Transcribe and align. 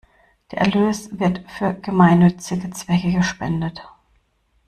Der 0.51 0.61
Erlös 0.61 1.19
wird 1.19 1.41
für 1.47 1.75
gemeinnützige 1.75 2.71
Zwecke 2.71 3.11
gespendet. 3.13 3.83